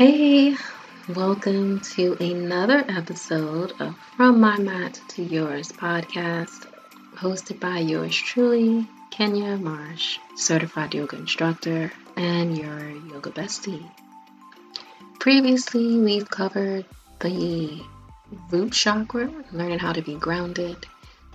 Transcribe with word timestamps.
Hey, 0.00 0.56
welcome 1.14 1.80
to 1.92 2.16
another 2.20 2.82
episode 2.88 3.74
of 3.78 3.94
From 4.16 4.40
My 4.40 4.56
Mat 4.56 4.98
to 5.08 5.22
Yours 5.22 5.72
podcast, 5.72 6.66
hosted 7.16 7.60
by 7.60 7.80
yours 7.80 8.16
truly, 8.16 8.86
Kenya 9.10 9.58
Marsh, 9.58 10.18
certified 10.36 10.94
yoga 10.94 11.16
instructor 11.16 11.92
and 12.16 12.56
your 12.56 12.80
yoga 13.12 13.30
bestie. 13.30 13.90
Previously, 15.18 15.98
we've 15.98 16.30
covered 16.30 16.86
the 17.18 17.82
root 18.50 18.72
chakra, 18.72 19.30
learning 19.52 19.80
how 19.80 19.92
to 19.92 20.00
be 20.00 20.14
grounded, 20.14 20.78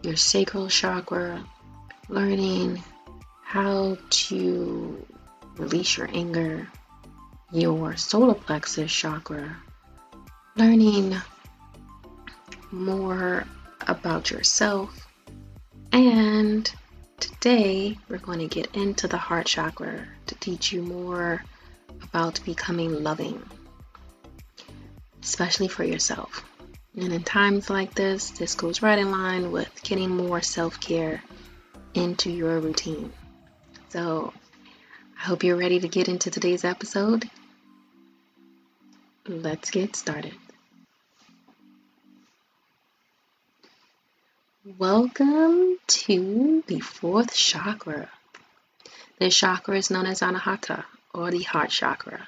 your 0.02 0.16
sacral 0.16 0.70
chakra, 0.70 1.46
learning 2.10 2.84
how 3.44 3.96
to 4.10 5.06
release 5.58 5.98
your 5.98 6.10
anger, 6.12 6.68
your 7.56 7.96
solar 7.96 8.34
plexus 8.34 8.92
chakra, 8.92 9.56
learning 10.58 11.16
more 12.70 13.46
about 13.88 14.30
yourself, 14.30 15.08
and 15.94 16.70
today 17.18 17.98
we're 18.10 18.18
going 18.18 18.40
to 18.40 18.48
get 18.48 18.76
into 18.76 19.08
the 19.08 19.16
heart 19.16 19.46
chakra 19.46 20.06
to 20.26 20.36
teach 20.36 20.74
you 20.74 20.82
more 20.82 21.46
about 22.04 22.42
becoming 22.44 23.04
loving, 23.04 23.42
especially 25.24 25.70
for 25.70 25.86
yourself. 25.86 26.44
And 26.98 27.14
in 27.14 27.24
times 27.24 27.70
like 27.70 27.96
this, 27.96 28.32
this 28.32 28.56
goes 28.56 28.82
right 28.82 29.00
in 29.00 29.12
line 29.12 29.54
with 29.54 29.72
getting 29.82 30.10
more 30.10 30.42
self 30.42 30.82
care 30.82 31.24
into 31.94 32.30
your 32.30 32.60
routine. 32.60 33.14
So, 33.88 34.34
I 35.18 35.24
hope 35.24 35.46
you're 35.46 35.56
ready 35.56 35.80
to 35.80 35.88
get 35.88 36.10
into 36.10 36.30
today's 36.30 36.66
episode. 36.66 37.30
Let's 39.28 39.72
get 39.72 39.96
started. 39.96 40.36
Welcome 44.78 45.80
to 45.88 46.64
the 46.68 46.80
fourth 46.80 47.34
chakra. 47.34 48.08
This 49.18 49.36
chakra 49.36 49.80
is 49.80 49.90
known 49.90 50.06
as 50.06 50.20
Anahata 50.20 50.86
or 51.12 51.32
the 51.32 51.42
heart 51.42 51.72
chakra. 51.72 52.28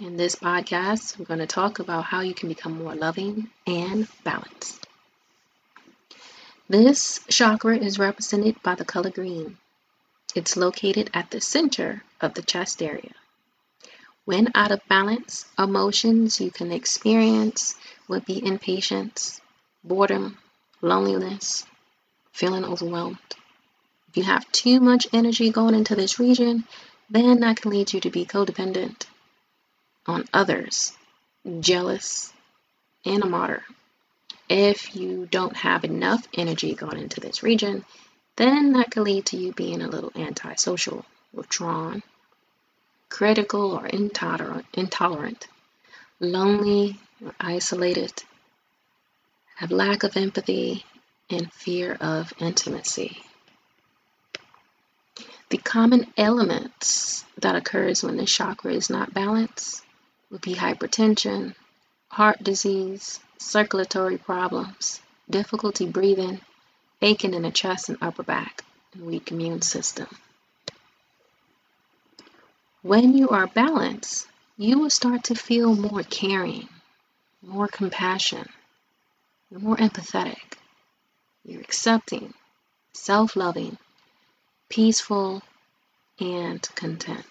In 0.00 0.16
this 0.16 0.34
podcast, 0.36 1.18
we're 1.18 1.26
going 1.26 1.40
to 1.40 1.46
talk 1.46 1.78
about 1.78 2.04
how 2.04 2.22
you 2.22 2.32
can 2.32 2.48
become 2.48 2.82
more 2.82 2.94
loving 2.94 3.50
and 3.66 4.08
balanced. 4.24 4.86
This 6.70 7.20
chakra 7.28 7.76
is 7.76 7.98
represented 7.98 8.62
by 8.62 8.76
the 8.76 8.86
color 8.86 9.10
green. 9.10 9.58
It's 10.34 10.56
located 10.56 11.10
at 11.12 11.30
the 11.30 11.42
center 11.42 12.02
of 12.18 12.32
the 12.32 12.42
chest 12.42 12.82
area. 12.82 13.12
When 14.28 14.50
out 14.54 14.72
of 14.72 14.86
balance, 14.88 15.46
emotions 15.58 16.38
you 16.38 16.50
can 16.50 16.70
experience 16.70 17.74
would 18.08 18.26
be 18.26 18.44
impatience, 18.44 19.40
boredom, 19.82 20.36
loneliness, 20.82 21.64
feeling 22.32 22.62
overwhelmed. 22.62 23.16
If 24.10 24.18
you 24.18 24.24
have 24.24 24.52
too 24.52 24.80
much 24.80 25.06
energy 25.14 25.48
going 25.48 25.74
into 25.74 25.94
this 25.94 26.18
region, 26.18 26.64
then 27.08 27.40
that 27.40 27.62
can 27.62 27.70
lead 27.70 27.94
you 27.94 28.00
to 28.00 28.10
be 28.10 28.26
codependent 28.26 29.06
on 30.06 30.28
others, 30.34 30.92
jealous, 31.60 32.30
and 33.06 33.22
a 33.22 33.26
martyr. 33.26 33.62
If 34.46 34.94
you 34.94 35.24
don't 35.24 35.56
have 35.56 35.84
enough 35.84 36.28
energy 36.34 36.74
going 36.74 36.98
into 36.98 37.18
this 37.18 37.42
region, 37.42 37.82
then 38.36 38.74
that 38.74 38.90
can 38.90 39.04
lead 39.04 39.24
to 39.24 39.38
you 39.38 39.54
being 39.54 39.80
a 39.80 39.88
little 39.88 40.12
antisocial, 40.14 41.06
withdrawn, 41.32 42.02
critical, 43.08 43.72
or 43.72 43.86
intolerant, 43.86 45.48
lonely 46.20 46.98
or 47.24 47.34
isolated, 47.40 48.12
have 49.56 49.70
lack 49.70 50.02
of 50.02 50.16
empathy, 50.16 50.84
and 51.30 51.52
fear 51.52 51.96
of 52.00 52.32
intimacy. 52.38 53.22
The 55.50 55.58
common 55.58 56.12
elements 56.16 57.24
that 57.38 57.56
occurs 57.56 58.02
when 58.02 58.16
the 58.16 58.26
chakra 58.26 58.72
is 58.72 58.90
not 58.90 59.14
balanced 59.14 59.82
would 60.30 60.42
be 60.42 60.54
hypertension, 60.54 61.54
heart 62.08 62.42
disease, 62.42 63.20
circulatory 63.38 64.18
problems, 64.18 65.00
difficulty 65.30 65.86
breathing, 65.86 66.40
aching 67.00 67.34
in 67.34 67.42
the 67.42 67.50
chest 67.50 67.88
and 67.88 67.98
upper 68.02 68.22
back, 68.22 68.62
and 68.92 69.06
weak 69.06 69.30
immune 69.30 69.62
system. 69.62 70.06
When 72.82 73.18
you 73.18 73.30
are 73.30 73.48
balanced, 73.48 74.28
you 74.56 74.78
will 74.78 74.90
start 74.90 75.24
to 75.24 75.34
feel 75.34 75.74
more 75.74 76.04
caring, 76.04 76.68
more 77.42 77.66
compassion, 77.66 78.48
you're 79.50 79.58
more 79.58 79.76
empathetic. 79.76 80.58
You're 81.44 81.60
accepting, 81.60 82.34
self 82.92 83.34
loving, 83.34 83.78
peaceful, 84.68 85.42
and 86.20 86.62
content. 86.76 87.26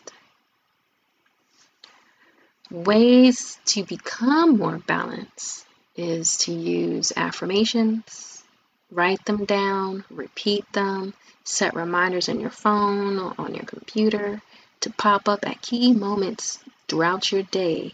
Ways 2.69 3.57
to 3.67 3.85
become 3.85 4.57
more 4.57 4.79
balanced 4.79 5.65
is 5.95 6.37
to 6.39 6.51
use 6.51 7.13
affirmations, 7.15 8.43
write 8.91 9.23
them 9.23 9.45
down, 9.45 10.03
repeat 10.09 10.69
them, 10.73 11.13
set 11.45 11.73
reminders 11.73 12.27
in 12.27 12.41
your 12.41 12.49
phone 12.49 13.17
or 13.17 13.33
on 13.37 13.55
your 13.55 13.63
computer 13.63 14.41
to 14.81 14.89
pop 14.91 15.27
up 15.27 15.47
at 15.47 15.61
key 15.61 15.93
moments 15.93 16.59
throughout 16.87 17.31
your 17.31 17.43
day 17.43 17.93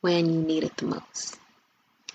when 0.00 0.32
you 0.32 0.40
need 0.40 0.64
it 0.64 0.76
the 0.76 0.86
most. 0.86 1.38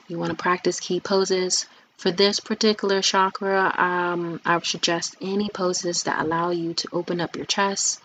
You 0.07 0.17
want 0.17 0.31
to 0.31 0.41
practice 0.41 0.79
key 0.79 0.99
poses. 0.99 1.65
For 1.97 2.11
this 2.11 2.39
particular 2.39 3.01
chakra, 3.01 3.73
um, 3.75 4.39
I 4.45 4.55
would 4.55 4.65
suggest 4.65 5.15
any 5.19 5.49
poses 5.49 6.03
that 6.03 6.23
allow 6.23 6.51
you 6.51 6.75
to 6.75 6.89
open 6.93 7.19
up 7.19 7.35
your 7.35 7.45
chest, 7.45 7.99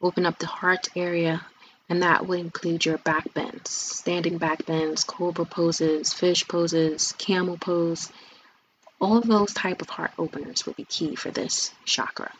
open 0.00 0.24
up 0.24 0.38
the 0.38 0.46
heart 0.46 0.88
area, 0.96 1.44
and 1.88 2.02
that 2.02 2.26
would 2.26 2.40
include 2.40 2.86
your 2.86 2.96
back 2.98 3.34
bends, 3.34 3.70
standing 3.70 4.38
back 4.38 4.64
bends, 4.64 5.04
cobra 5.04 5.44
poses, 5.44 6.12
fish 6.12 6.48
poses, 6.48 7.12
camel 7.18 7.58
pose. 7.58 8.10
All 9.00 9.18
of 9.18 9.26
those 9.26 9.52
type 9.52 9.82
of 9.82 9.90
heart 9.90 10.12
openers 10.18 10.64
would 10.64 10.76
be 10.76 10.84
key 10.84 11.14
for 11.14 11.30
this 11.30 11.72
chakra. 11.84 12.32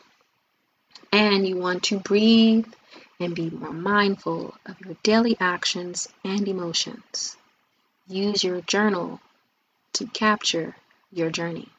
And 1.11 1.47
you 1.47 1.57
want 1.57 1.83
to 1.83 1.99
breathe 1.99 2.65
and 3.19 3.35
be 3.35 3.49
more 3.49 3.73
mindful 3.73 4.55
of 4.65 4.79
your 4.81 4.95
daily 5.03 5.37
actions 5.39 6.07
and 6.23 6.47
emotions. 6.47 7.37
Use 8.07 8.43
your 8.43 8.61
journal 8.61 9.19
to 9.93 10.05
capture 10.07 10.75
your 11.11 11.29
journey. 11.29 11.69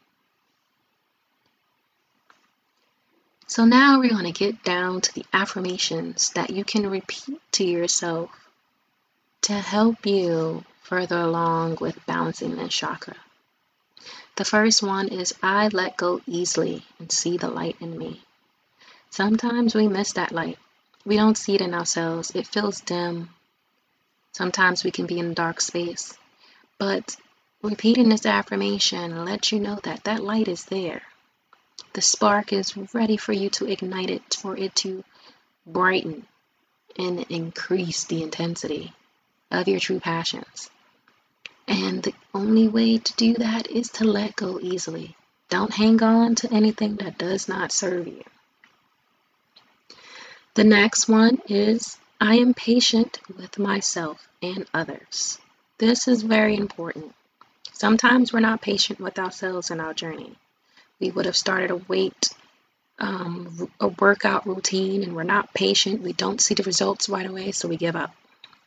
So 3.47 3.65
now 3.65 4.01
we're 4.01 4.11
going 4.11 4.25
to 4.25 4.33
get 4.33 4.65
down 4.65 5.03
to 5.03 5.15
the 5.15 5.25
affirmations 5.33 6.31
that 6.31 6.51
you 6.51 6.65
can 6.65 6.91
repeat 6.91 7.41
to 7.53 7.65
yourself 7.65 8.31
to 9.43 9.53
help 9.53 10.05
you 10.05 10.65
further 10.83 11.19
along 11.19 11.79
with 11.81 12.05
balancing 12.07 12.57
this 12.57 12.75
chakra. 12.75 13.15
The 14.37 14.45
first 14.45 14.83
one 14.83 15.09
is 15.09 15.35
I 15.43 15.69
let 15.69 15.97
go 15.97 16.21
easily 16.27 16.85
and 16.99 17.11
see 17.11 17.37
the 17.37 17.49
light 17.49 17.77
in 17.81 17.97
me. 17.97 18.21
Sometimes 19.11 19.75
we 19.75 19.89
miss 19.89 20.13
that 20.15 20.33
light. 20.33 20.59
We 21.07 21.17
don't 21.17 21.39
see 21.39 21.55
it 21.55 21.61
in 21.61 21.73
ourselves. 21.73 22.33
It 22.35 22.49
feels 22.49 22.81
dim. 22.81 23.31
Sometimes 24.33 24.83
we 24.83 24.91
can 24.91 25.07
be 25.07 25.21
in 25.21 25.31
a 25.31 25.35
dark 25.35 25.61
space. 25.61 26.19
But 26.79 27.17
repeating 27.63 28.09
this 28.09 28.27
affirmation 28.27 29.25
lets 29.25 29.53
you 29.53 29.61
know 29.61 29.79
that 29.85 30.03
that 30.05 30.25
light 30.25 30.49
is 30.49 30.65
there. 30.65 31.03
The 31.93 32.03
spark 32.03 32.53
is 32.53 32.77
ready 32.93 33.17
for 33.17 33.33
you 33.33 33.51
to 33.51 33.71
ignite 33.71 34.11
it, 34.11 34.35
for 34.35 34.57
it 34.57 34.75
to 34.77 35.05
brighten 35.65 36.27
and 36.99 37.25
increase 37.29 38.05
the 38.05 38.25
intensity 38.25 38.93
of 39.53 39.69
your 39.69 39.79
true 39.79 40.01
passions. 40.01 40.71
And 41.69 42.03
the 42.03 42.15
only 42.35 42.67
way 42.67 42.99
to 42.99 43.15
do 43.15 43.35
that 43.35 43.71
is 43.71 43.91
to 43.93 44.05
let 44.05 44.35
go 44.35 44.59
easily. 44.61 45.17
Don't 45.51 45.73
hang 45.73 46.03
on 46.03 46.35
to 46.37 46.53
anything 46.53 46.97
that 46.97 47.17
does 47.17 47.49
not 47.49 47.71
serve 47.71 48.09
you. 48.09 48.25
The 50.57 50.65
next 50.65 51.09
one 51.09 51.41
is 51.49 51.99
I 52.21 52.37
am 52.37 52.55
patient 52.55 53.21
with 53.39 53.59
myself 53.59 54.29
and 54.43 54.67
others. 54.75 55.39
This 55.79 56.09
is 56.09 56.23
very 56.23 56.57
important. 56.57 57.15
Sometimes 57.73 58.33
we're 58.33 58.41
not 58.41 58.63
patient 58.63 59.01
with 59.01 59.19
ourselves 59.19 59.71
in 59.71 59.81
our 59.81 59.95
journey 59.95 60.35
we 61.01 61.11
would 61.11 61.27
have 61.27 61.37
started 61.37 61.71
a 61.71 61.77
weight 61.77 62.31
um, 62.99 63.71
a 63.79 63.89
workout 63.89 64.47
routine 64.47 65.03
and 65.03 65.15
we're 65.15 65.23
not 65.23 65.53
patient 65.53 66.03
we 66.03 66.15
don't 66.15 66.41
see 66.41 66.55
the 66.55 66.63
results 66.63 67.09
right 67.09 67.27
away 67.27 67.53
so 67.53 67.69
we 67.69 67.77
give 67.77 67.97
up 67.97 68.15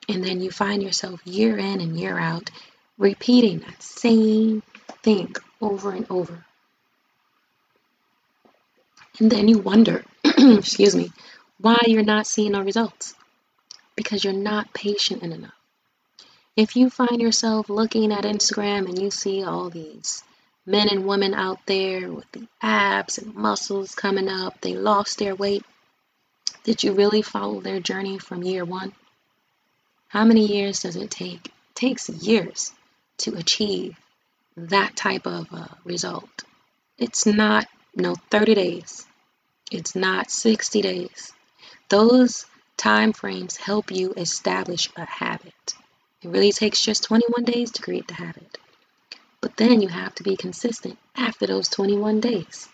and 0.08 0.24
then 0.24 0.42
you 0.42 0.52
find 0.52 0.84
yourself 0.84 1.20
year 1.26 1.58
in 1.58 1.82
and 1.82 2.00
year 2.00 2.18
out 2.18 2.52
repeating 3.00 3.60
that 3.60 3.82
same 3.82 4.62
thing 5.04 5.36
over 5.62 5.92
and 5.92 6.06
over 6.12 6.46
and 9.20 9.32
then 9.32 9.48
you 9.48 9.58
wonder 9.58 10.04
excuse 10.24 10.96
me 10.96 11.12
why 11.60 11.78
you're 11.88 12.04
not 12.04 12.28
seeing 12.28 12.54
the 12.54 12.64
results 12.64 13.16
because 13.96 14.24
you're 14.24 14.34
not 14.34 14.74
patient 14.74 15.24
enough 15.24 15.52
If 16.56 16.76
you 16.76 16.92
find 16.92 17.20
yourself 17.20 17.68
looking 17.70 18.12
at 18.14 18.26
Instagram 18.26 18.88
and 18.88 19.02
you 19.02 19.10
see 19.10 19.44
all 19.44 19.72
these 19.72 20.24
men 20.68 20.88
and 20.90 21.08
women 21.08 21.34
out 21.34 21.60
there 21.66 22.12
with 22.14 22.32
the 22.32 22.48
abs 22.62 23.18
and 23.18 23.34
muscles 23.34 23.96
coming 23.96 24.30
up, 24.30 24.62
they 24.62 24.76
lost 24.76 25.18
their 25.18 25.36
weight. 25.36 25.66
Did 26.64 26.84
you 26.84 26.94
really 26.94 27.22
follow 27.24 27.62
their 27.62 27.80
journey 27.82 28.20
from 28.20 28.44
year 28.44 28.66
one? 28.66 28.94
How 30.10 30.26
many 30.26 30.46
years 30.48 30.82
does 30.82 30.96
it 30.96 31.12
take? 31.12 31.48
It 31.48 31.54
takes 31.76 32.10
years 32.10 32.74
to 33.20 33.36
achieve 33.36 33.98
that 34.58 34.96
type 34.96 35.28
of 35.28 35.48
uh, 35.54 35.68
result. 35.86 36.44
It's 36.98 37.26
not, 37.26 37.68
no, 37.96 38.16
30 38.32 38.56
days. 38.56 39.06
It's 39.72 39.96
not 39.96 40.32
60 40.32 40.82
days. 40.82 41.34
Those 41.90 42.46
time 42.78 43.14
frames 43.14 43.58
help 43.58 43.92
you 43.92 44.14
establish 44.16 44.90
a 44.96 45.06
habit. 45.06 45.76
It 46.22 46.30
really 46.30 46.52
takes 46.52 46.82
just 46.82 47.04
21 47.04 47.44
days 47.46 47.72
to 47.72 47.82
create 47.82 48.08
the 48.08 48.14
habit. 48.14 48.58
But 49.42 49.58
then 49.58 49.82
you 49.82 49.88
have 49.88 50.14
to 50.16 50.24
be 50.24 50.38
consistent 50.38 50.98
after 51.16 51.48
those 51.48 51.68
21 51.70 52.20
days. 52.20 52.70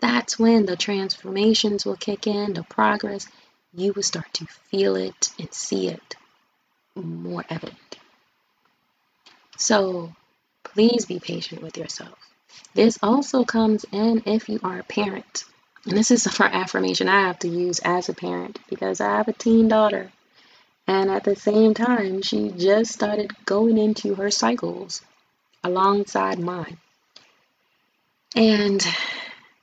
That's 0.00 0.38
when 0.38 0.66
the 0.66 0.76
transformations 0.76 1.84
will 1.84 1.96
kick 1.96 2.26
in, 2.26 2.54
the 2.54 2.62
progress. 2.62 3.26
You 3.72 3.92
will 3.92 4.02
start 4.02 4.32
to 4.34 4.46
feel 4.46 4.96
it 4.96 5.30
and 5.38 5.52
see 5.52 5.88
it 5.88 6.16
more 6.94 7.44
evident. 7.48 7.98
So 9.56 10.12
please 10.64 11.06
be 11.06 11.20
patient 11.20 11.62
with 11.62 11.76
yourself. 11.76 12.18
This 12.74 12.98
also 13.02 13.44
comes 13.44 13.84
in 13.92 14.22
if 14.26 14.48
you 14.48 14.60
are 14.62 14.80
a 14.80 14.84
parent. 14.84 15.44
And 15.86 15.96
this 15.96 16.10
is 16.10 16.26
for 16.26 16.44
affirmation 16.44 17.08
I 17.08 17.22
have 17.22 17.38
to 17.40 17.48
use 17.48 17.78
as 17.80 18.08
a 18.08 18.14
parent 18.14 18.58
because 18.68 19.00
I 19.00 19.16
have 19.16 19.28
a 19.28 19.32
teen 19.32 19.68
daughter. 19.68 20.10
And 20.86 21.10
at 21.10 21.24
the 21.24 21.36
same 21.36 21.74
time, 21.74 22.22
she 22.22 22.50
just 22.50 22.92
started 22.92 23.32
going 23.46 23.78
into 23.78 24.16
her 24.16 24.30
cycles 24.30 25.02
alongside 25.62 26.38
mine. 26.38 26.78
And 28.36 28.84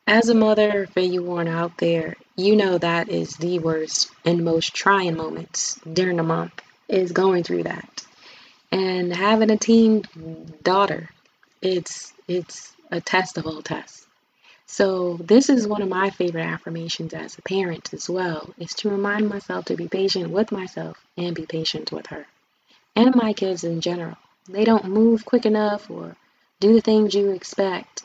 as 0.07 0.29
a 0.29 0.33
mother 0.33 0.87
for 0.87 1.01
you 1.01 1.21
one 1.21 1.47
out 1.47 1.77
there, 1.77 2.15
you 2.35 2.55
know 2.55 2.77
that 2.77 3.09
is 3.09 3.35
the 3.35 3.59
worst 3.59 4.09
and 4.25 4.43
most 4.43 4.73
trying 4.73 5.15
moments 5.15 5.79
during 5.91 6.17
the 6.17 6.23
month 6.23 6.61
is 6.87 7.11
going 7.11 7.43
through 7.43 7.63
that. 7.63 8.05
And 8.71 9.13
having 9.13 9.51
a 9.51 9.57
teen 9.57 10.03
daughter, 10.63 11.09
it's 11.61 12.13
it's 12.27 12.73
a 12.91 13.01
test 13.01 13.37
of 13.37 13.45
all 13.45 13.61
tests. 13.61 14.06
So 14.67 15.15
this 15.15 15.49
is 15.49 15.65
one 15.67 15.81
of 15.81 15.89
my 15.89 16.09
favorite 16.09 16.43
affirmations 16.43 17.13
as 17.13 17.37
a 17.37 17.41
parent 17.41 17.93
as 17.93 18.09
well, 18.09 18.53
is 18.59 18.73
to 18.75 18.89
remind 18.89 19.29
myself 19.29 19.65
to 19.65 19.77
be 19.77 19.87
patient 19.87 20.29
with 20.29 20.51
myself 20.51 21.01
and 21.15 21.33
be 21.33 21.45
patient 21.45 21.91
with 21.91 22.07
her. 22.07 22.27
And 22.95 23.15
my 23.15 23.33
kids 23.33 23.63
in 23.63 23.79
general. 23.81 24.17
They 24.49 24.65
don't 24.65 24.85
move 24.85 25.25
quick 25.25 25.45
enough 25.45 25.89
or 25.89 26.15
do 26.59 26.73
the 26.73 26.81
things 26.81 27.13
you 27.13 27.31
expect. 27.31 28.03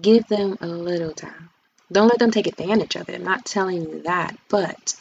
Give 0.00 0.26
them 0.28 0.56
a 0.60 0.66
little 0.66 1.12
time. 1.12 1.50
Don't 1.90 2.08
let 2.08 2.20
them 2.20 2.30
take 2.30 2.46
advantage 2.46 2.94
of 2.94 3.08
it. 3.08 3.16
I'm 3.16 3.24
not 3.24 3.44
telling 3.44 3.82
you 3.82 4.02
that, 4.02 4.36
but 4.48 4.94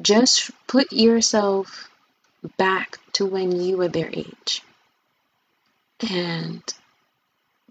just 0.00 0.50
put 0.66 0.92
yourself 0.92 1.90
back 2.56 2.98
to 3.12 3.26
when 3.26 3.60
you 3.60 3.76
were 3.76 3.88
their 3.88 4.08
age. 4.08 4.62
And 6.10 6.62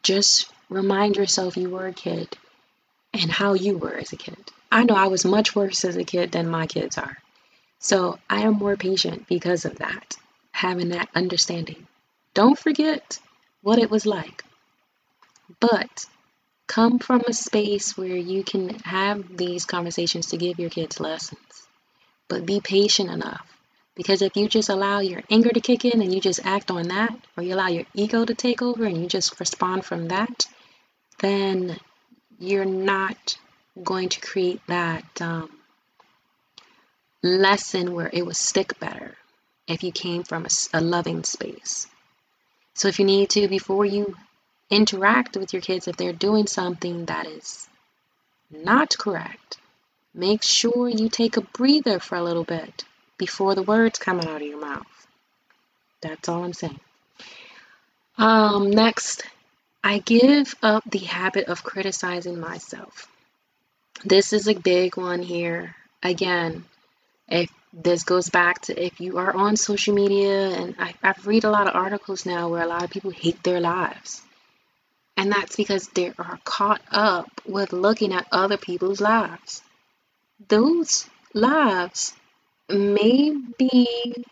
just 0.04 0.52
remind 0.70 1.16
yourself 1.16 1.58
you 1.58 1.70
were 1.70 1.88
a 1.88 1.94
kid 1.94 2.38
and 3.14 3.32
how 3.32 3.54
you 3.54 3.78
were 3.78 3.96
as 3.96 4.14
a 4.14 4.18
kid. 4.18 4.38
I 4.72 4.84
know 4.84 4.96
I 4.96 5.08
was 5.08 5.26
much 5.26 5.56
worse 5.56 5.84
as 5.84 5.98
a 5.98 6.04
kid 6.04 6.32
than 6.32 6.50
my 6.50 6.68
kids 6.68 6.98
are. 6.98 7.18
So 7.80 8.20
I 8.30 8.42
am 8.42 8.54
more 8.54 8.78
patient 8.78 9.28
because 9.28 9.66
of 9.66 9.80
that, 9.80 10.16
having 10.52 10.90
that 10.90 11.10
understanding. 11.14 11.88
Don't 12.34 12.58
forget 12.58 13.20
what 13.62 13.80
it 13.80 13.92
was 13.92 14.06
like, 14.06 14.44
but 15.60 16.06
come 16.68 17.00
from 17.00 17.24
a 17.28 17.34
space 17.34 17.98
where 17.98 18.16
you 18.16 18.44
can 18.44 18.70
have 18.80 19.36
these 19.36 19.66
conversations 19.66 20.28
to 20.28 20.38
give 20.38 20.60
your 20.60 20.70
kids 20.70 21.00
lessons. 21.00 21.68
But 22.30 22.46
be 22.46 22.62
patient 22.62 23.10
enough 23.10 23.46
because 24.02 24.24
if 24.24 24.36
you 24.36 24.48
just 24.48 24.70
allow 24.70 24.98
your 24.98 25.22
anger 25.30 25.52
to 25.52 25.62
kick 25.62 25.86
in 25.86 26.02
and 26.02 26.12
you 26.12 26.20
just 26.20 26.44
act 26.44 26.72
on 26.72 26.88
that, 26.88 27.16
or 27.38 27.44
you 27.44 27.54
allow 27.54 27.68
your 27.68 27.84
ego 27.94 28.26
to 28.26 28.34
take 28.34 28.60
over 28.60 28.84
and 28.84 28.98
you 28.98 29.06
just 29.08 29.40
respond 29.40 29.86
from 29.86 30.08
that, 30.08 30.48
then 31.20 31.78
you're 32.40 32.66
not 32.66 33.38
going 33.84 34.10
to 34.10 34.20
create 34.20 34.60
that 34.66 35.22
um, 35.22 35.52
lesson 37.22 37.94
where 37.94 38.10
it 38.12 38.26
will 38.26 38.34
stick 38.34 38.80
better 38.80 39.16
if 39.68 39.84
you 39.84 39.92
came 39.92 40.24
from 40.24 40.48
a, 40.48 40.80
a 40.80 40.82
loving 40.82 41.24
space. 41.24 41.86
So 42.74 42.88
if 42.88 42.98
you 42.98 43.06
need 43.06 43.30
to, 43.30 43.48
before 43.48 43.86
you 43.86 44.18
interact 44.72 45.38
with 45.38 45.54
your 45.54 45.62
kids, 45.62 45.88
if 45.88 45.96
they're 45.96 46.12
doing 46.12 46.48
something 46.48 47.06
that 47.06 47.28
is 47.28 47.70
not 48.50 48.98
correct, 48.98 49.58
make 50.12 50.42
sure 50.42 50.90
you 50.90 51.08
take 51.08 51.38
a 51.38 51.42
breather 51.42 52.00
for 52.00 52.16
a 52.16 52.24
little 52.24 52.44
bit 52.44 52.84
before 53.22 53.54
the 53.54 53.62
words 53.62 54.00
coming 54.00 54.28
out 54.28 54.42
of 54.42 54.48
your 54.48 54.60
mouth. 54.60 55.08
That's 56.02 56.28
all 56.28 56.44
I'm 56.44 56.54
saying. 56.54 56.80
Um, 58.18 58.72
next, 58.72 59.22
I 59.84 60.00
give 60.00 60.56
up 60.64 60.84
the 60.90 61.06
habit 61.20 61.46
of 61.48 61.64
criticizing 61.64 62.40
myself. 62.40 63.08
This 64.04 64.34
is 64.34 64.48
a 64.48 64.56
big 64.56 64.98
one 64.98 65.22
here. 65.22 65.76
Again, 66.02 66.66
if 67.28 67.52
this 67.72 68.04
goes 68.04 68.30
back 68.30 68.64
to 68.64 68.86
if 68.88 69.00
you 69.00 69.20
are 69.20 69.36
on 69.36 69.56
social 69.56 69.94
media, 69.94 70.50
and 70.50 70.74
I, 70.80 70.96
I 71.04 71.14
read 71.24 71.44
a 71.44 71.52
lot 71.52 71.68
of 71.68 71.76
articles 71.76 72.26
now 72.26 72.50
where 72.50 72.64
a 72.64 72.72
lot 72.74 72.84
of 72.84 72.90
people 72.90 73.12
hate 73.12 73.44
their 73.44 73.60
lives. 73.60 74.24
And 75.16 75.32
that's 75.32 75.56
because 75.56 75.88
they 75.90 76.12
are 76.18 76.40
caught 76.44 76.82
up 76.90 77.30
with 77.46 77.72
looking 77.72 78.14
at 78.14 78.26
other 78.32 78.58
people's 78.58 79.00
lives. 79.00 79.62
Those 80.48 81.08
lives 81.36 82.16
may 82.74 83.36
be 83.58 84.24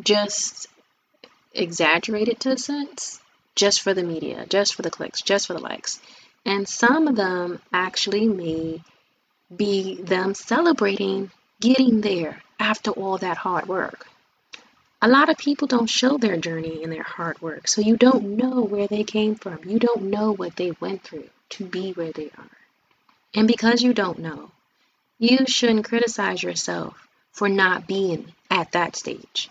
just 0.00 0.66
exaggerated 1.52 2.40
to 2.40 2.52
a 2.52 2.58
sense, 2.58 3.20
just 3.54 3.82
for 3.82 3.94
the 3.94 4.02
media, 4.02 4.46
just 4.48 4.74
for 4.74 4.82
the 4.82 4.90
clicks, 4.90 5.22
just 5.22 5.46
for 5.46 5.54
the 5.54 5.60
likes. 5.60 6.00
And 6.44 6.68
some 6.68 7.08
of 7.08 7.16
them 7.16 7.60
actually 7.72 8.28
may 8.28 8.82
be 9.54 10.00
them 10.02 10.34
celebrating 10.34 11.30
getting 11.60 12.00
there 12.00 12.42
after 12.60 12.90
all 12.90 13.18
that 13.18 13.36
hard 13.36 13.66
work. 13.66 14.06
A 15.00 15.08
lot 15.08 15.28
of 15.28 15.38
people 15.38 15.68
don't 15.68 15.88
show 15.88 16.18
their 16.18 16.36
journey 16.36 16.82
and 16.82 16.92
their 16.92 17.04
hard 17.04 17.40
work, 17.40 17.68
so 17.68 17.80
you 17.80 17.96
don't 17.96 18.36
know 18.36 18.62
where 18.62 18.88
they 18.88 19.04
came 19.04 19.36
from. 19.36 19.60
You 19.64 19.78
don't 19.78 20.04
know 20.04 20.32
what 20.32 20.56
they 20.56 20.72
went 20.80 21.02
through 21.02 21.28
to 21.50 21.64
be 21.64 21.92
where 21.92 22.12
they 22.12 22.30
are. 22.36 22.50
And 23.34 23.46
because 23.46 23.82
you 23.82 23.92
don't 23.94 24.18
know, 24.18 24.50
you 25.18 25.46
shouldn't 25.46 25.84
criticize 25.84 26.42
yourself 26.42 27.07
for 27.32 27.48
not 27.48 27.86
being 27.86 28.32
at 28.50 28.72
that 28.72 28.96
stage. 28.96 29.50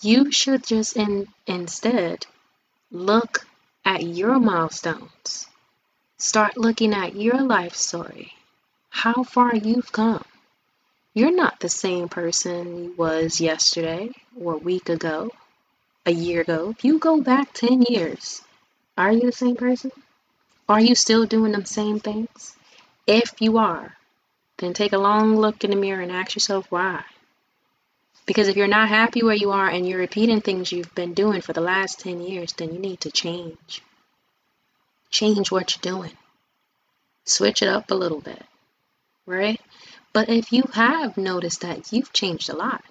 You 0.00 0.30
should 0.30 0.64
just 0.66 0.96
in, 0.96 1.28
instead 1.46 2.26
look 2.90 3.46
at 3.84 4.02
your 4.02 4.38
milestones. 4.38 5.46
Start 6.18 6.56
looking 6.56 6.94
at 6.94 7.14
your 7.14 7.42
life 7.42 7.74
story, 7.74 8.32
how 8.90 9.22
far 9.22 9.54
you've 9.54 9.92
come. 9.92 10.24
You're 11.14 11.34
not 11.34 11.60
the 11.60 11.68
same 11.68 12.08
person 12.08 12.84
you 12.84 12.94
was 12.96 13.40
yesterday 13.40 14.10
or 14.38 14.54
a 14.54 14.58
week 14.58 14.88
ago, 14.88 15.30
a 16.04 16.10
year 16.10 16.42
ago. 16.42 16.70
If 16.70 16.84
you 16.84 16.98
go 16.98 17.20
back 17.20 17.52
10 17.54 17.82
years, 17.88 18.42
are 18.98 19.12
you 19.12 19.22
the 19.22 19.32
same 19.32 19.56
person? 19.56 19.92
Are 20.68 20.80
you 20.80 20.94
still 20.94 21.26
doing 21.26 21.52
the 21.52 21.64
same 21.64 22.00
things? 22.00 22.56
If 23.06 23.40
you 23.40 23.58
are, 23.58 23.96
then 24.58 24.72
take 24.72 24.92
a 24.92 24.98
long 24.98 25.36
look 25.36 25.64
in 25.64 25.70
the 25.70 25.76
mirror 25.76 26.02
and 26.02 26.12
ask 26.12 26.34
yourself 26.34 26.66
why. 26.70 27.04
Because 28.26 28.48
if 28.48 28.56
you're 28.56 28.66
not 28.66 28.88
happy 28.88 29.22
where 29.22 29.34
you 29.34 29.52
are 29.52 29.68
and 29.68 29.88
you're 29.88 30.00
repeating 30.00 30.40
things 30.40 30.72
you've 30.72 30.94
been 30.94 31.14
doing 31.14 31.40
for 31.40 31.52
the 31.52 31.60
last 31.60 32.00
10 32.00 32.20
years, 32.20 32.52
then 32.54 32.72
you 32.72 32.78
need 32.78 33.00
to 33.02 33.10
change. 33.10 33.82
Change 35.10 35.50
what 35.50 35.76
you're 35.76 35.94
doing. 35.94 36.12
Switch 37.24 37.62
it 37.62 37.68
up 37.68 37.90
a 37.90 37.94
little 37.94 38.20
bit, 38.20 38.42
right? 39.26 39.60
But 40.12 40.28
if 40.28 40.52
you 40.52 40.64
have 40.72 41.16
noticed 41.16 41.60
that 41.60 41.92
you've 41.92 42.12
changed 42.12 42.48
a 42.48 42.56
lot, 42.56 42.82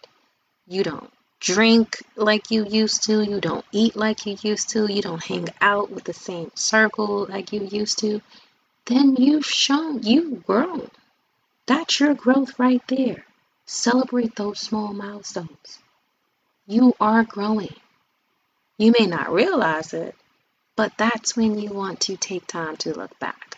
you 0.67 0.83
don't 0.83 1.11
drink 1.39 2.01
like 2.15 2.51
you 2.51 2.65
used 2.65 3.03
to, 3.03 3.21
you 3.21 3.41
don't 3.41 3.65
eat 3.71 3.95
like 3.95 4.25
you 4.25 4.37
used 4.41 4.69
to, 4.69 4.91
you 4.91 5.01
don't 5.01 5.23
hang 5.23 5.47
out 5.61 5.91
with 5.91 6.03
the 6.05 6.13
same 6.13 6.51
circle 6.55 7.25
like 7.29 7.51
you 7.51 7.61
used 7.61 7.99
to, 7.99 8.21
then 8.85 9.15
you've 9.15 9.45
shown 9.45 10.01
you've 10.03 10.45
grown. 10.45 10.89
That's 11.65 11.99
your 11.99 12.13
growth 12.13 12.59
right 12.59 12.81
there. 12.87 13.25
Celebrate 13.65 14.35
those 14.35 14.59
small 14.59 14.93
milestones. 14.93 15.79
You 16.67 16.93
are 16.99 17.23
growing. 17.23 17.75
You 18.77 18.93
may 18.99 19.05
not 19.05 19.33
realize 19.33 19.93
it, 19.93 20.15
but 20.75 20.97
that's 20.97 21.35
when 21.35 21.57
you 21.57 21.71
want 21.71 22.01
to 22.01 22.17
take 22.17 22.45
time 22.47 22.77
to 22.77 22.93
look 22.93 23.17
back. 23.19 23.57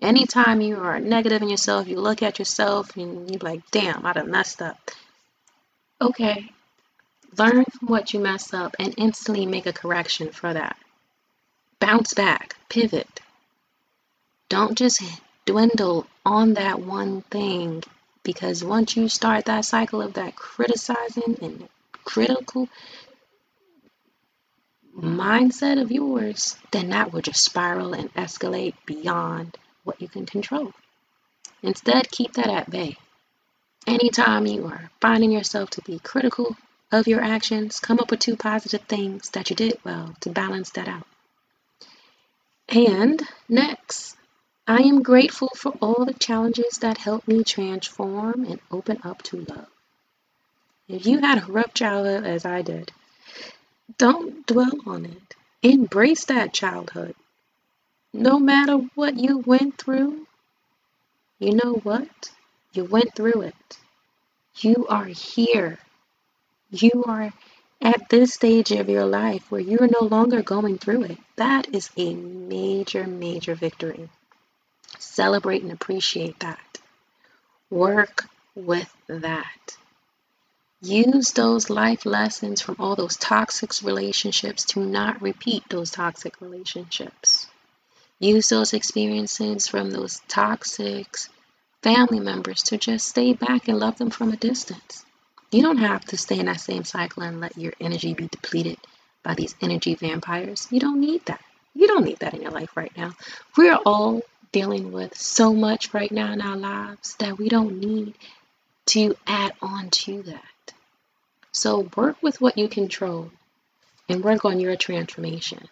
Anytime 0.00 0.60
you 0.60 0.78
are 0.78 1.00
negative 1.00 1.42
in 1.42 1.48
yourself, 1.48 1.88
you 1.88 2.00
look 2.00 2.22
at 2.22 2.38
yourself 2.38 2.96
and 2.96 3.30
you're 3.30 3.40
like, 3.40 3.70
damn, 3.70 4.04
I 4.04 4.12
done 4.12 4.30
messed 4.30 4.60
up. 4.60 4.90
Okay, 6.00 6.50
Learn 7.38 7.64
from 7.64 7.88
what 7.88 8.14
you 8.14 8.20
mess 8.20 8.54
up 8.54 8.76
and 8.78 8.94
instantly 8.96 9.44
make 9.44 9.66
a 9.66 9.72
correction 9.72 10.30
for 10.30 10.54
that. 10.54 10.78
Bounce 11.78 12.14
back, 12.14 12.56
pivot. 12.70 13.20
Don't 14.48 14.78
just 14.78 15.02
dwindle 15.46 16.06
on 16.24 16.54
that 16.54 16.80
one 16.80 17.22
thing 17.22 17.82
because 18.22 18.62
once 18.62 18.96
you 18.96 19.08
start 19.08 19.46
that 19.46 19.64
cycle 19.64 20.02
of 20.02 20.14
that 20.14 20.36
criticizing 20.36 21.38
and 21.40 21.68
critical 22.04 22.68
mindset 24.98 25.80
of 25.80 25.92
yours, 25.92 26.56
then 26.72 26.90
that 26.90 27.12
will 27.12 27.20
just 27.20 27.44
spiral 27.44 27.94
and 27.94 28.12
escalate 28.14 28.74
beyond 28.84 29.56
what 29.84 30.00
you 30.02 30.08
can 30.08 30.26
control. 30.26 30.72
Instead, 31.62 32.10
keep 32.10 32.32
that 32.34 32.48
at 32.48 32.70
bay. 32.70 32.96
Anytime 33.86 34.46
you 34.46 34.66
are 34.66 34.90
finding 35.00 35.30
yourself 35.30 35.70
to 35.70 35.82
be 35.82 35.98
critical 36.00 36.56
of 36.90 37.06
your 37.06 37.20
actions, 37.20 37.78
come 37.78 38.00
up 38.00 38.10
with 38.10 38.20
two 38.20 38.36
positive 38.36 38.82
things 38.82 39.30
that 39.30 39.50
you 39.50 39.56
did 39.56 39.78
well 39.84 40.14
to 40.20 40.30
balance 40.30 40.70
that 40.70 40.88
out. 40.88 41.06
And 42.68 43.22
next, 43.48 44.16
I 44.68 44.78
am 44.82 45.02
grateful 45.02 45.50
for 45.56 45.72
all 45.80 46.04
the 46.04 46.14
challenges 46.14 46.78
that 46.80 46.98
helped 46.98 47.28
me 47.28 47.44
transform 47.44 48.44
and 48.44 48.60
open 48.70 48.98
up 49.04 49.22
to 49.24 49.44
love. 49.48 49.68
If 50.88 51.06
you 51.06 51.18
had 51.20 51.42
a 51.42 51.52
rough 51.52 51.72
childhood 51.74 52.24
as 52.24 52.44
I 52.44 52.62
did, 52.62 52.90
don't 53.98 54.46
dwell 54.46 54.80
on 54.86 55.04
it. 55.06 55.36
Embrace 55.62 56.24
that 56.26 56.52
childhood. 56.52 57.14
No 58.12 58.40
matter 58.40 58.78
what 58.96 59.16
you 59.16 59.38
went 59.38 59.78
through, 59.78 60.26
you 61.38 61.52
know 61.54 61.74
what? 61.82 62.30
You 62.72 62.84
went 62.84 63.14
through 63.14 63.42
it. 63.42 63.78
You 64.58 64.86
are 64.88 65.04
here. 65.04 65.78
You 66.70 67.04
are 67.06 67.32
at 67.80 68.08
this 68.08 68.34
stage 68.34 68.72
of 68.72 68.88
your 68.88 69.06
life 69.06 69.50
where 69.50 69.60
you 69.60 69.78
are 69.78 69.88
no 70.00 70.06
longer 70.06 70.42
going 70.42 70.78
through 70.78 71.04
it. 71.04 71.18
That 71.36 71.74
is 71.74 71.90
a 71.96 72.14
major, 72.14 73.06
major 73.06 73.54
victory. 73.54 74.08
Celebrate 75.06 75.62
and 75.62 75.72
appreciate 75.72 76.40
that. 76.40 76.78
Work 77.70 78.24
with 78.54 78.94
that. 79.08 79.76
Use 80.82 81.32
those 81.32 81.70
life 81.70 82.04
lessons 82.04 82.60
from 82.60 82.76
all 82.78 82.96
those 82.96 83.16
toxic 83.16 83.70
relationships 83.82 84.64
to 84.66 84.80
not 84.80 85.22
repeat 85.22 85.64
those 85.68 85.90
toxic 85.90 86.40
relationships. 86.40 87.46
Use 88.18 88.48
those 88.48 88.74
experiences 88.74 89.68
from 89.68 89.90
those 89.90 90.20
toxic 90.28 91.16
family 91.82 92.20
members 92.20 92.62
to 92.64 92.76
just 92.76 93.08
stay 93.08 93.32
back 93.32 93.68
and 93.68 93.78
love 93.78 93.96
them 93.96 94.10
from 94.10 94.32
a 94.32 94.36
distance. 94.36 95.04
You 95.50 95.62
don't 95.62 95.78
have 95.78 96.04
to 96.06 96.18
stay 96.18 96.38
in 96.38 96.46
that 96.46 96.60
same 96.60 96.84
cycle 96.84 97.22
and 97.22 97.40
let 97.40 97.56
your 97.56 97.72
energy 97.80 98.12
be 98.12 98.28
depleted 98.28 98.78
by 99.22 99.34
these 99.34 99.54
energy 99.62 99.94
vampires. 99.94 100.68
You 100.70 100.80
don't 100.80 101.00
need 101.00 101.24
that. 101.26 101.42
You 101.74 101.86
don't 101.86 102.04
need 102.04 102.18
that 102.20 102.34
in 102.34 102.42
your 102.42 102.52
life 102.52 102.76
right 102.76 102.92
now. 102.96 103.12
We're 103.56 103.78
all 103.86 104.22
dealing 104.56 104.90
with 104.90 105.14
so 105.14 105.52
much 105.52 105.92
right 105.92 106.10
now 106.10 106.32
in 106.32 106.40
our 106.40 106.56
lives 106.56 107.14
that 107.16 107.36
we 107.36 107.46
don't 107.46 107.78
need 107.78 108.14
to 108.86 109.14
add 109.26 109.52
on 109.60 109.90
to 109.90 110.22
that. 110.22 110.72
So 111.52 111.90
work 111.94 112.16
with 112.22 112.40
what 112.40 112.56
you 112.56 112.66
control 112.66 113.30
and 114.08 114.24
work 114.24 114.46
on 114.46 114.58
your 114.58 114.74
transformation. 114.74 115.68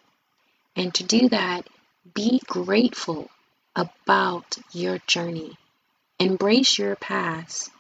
And 0.76 0.93
to 0.97 1.03
do 1.03 1.31
that, 1.31 1.67
be 2.12 2.43
grateful 2.45 3.31
about 3.75 4.59
your 4.73 4.99
journey. 5.07 5.57
Embrace 6.19 6.76
your 6.76 6.95
past 6.95 7.71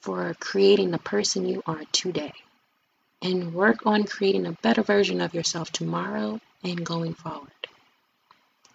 for 0.00 0.34
creating 0.40 0.90
the 0.90 0.98
person 0.98 1.46
you 1.46 1.62
are 1.66 1.84
today. 1.92 2.34
And 3.22 3.54
work 3.54 3.86
on 3.86 4.02
creating 4.02 4.46
a 4.46 4.58
better 4.60 4.82
version 4.82 5.20
of 5.20 5.34
yourself 5.34 5.70
tomorrow 5.70 6.40
and 6.64 6.84
going 6.84 7.14
forward 7.14 7.61